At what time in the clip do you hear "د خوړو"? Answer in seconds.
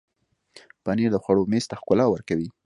1.13-1.49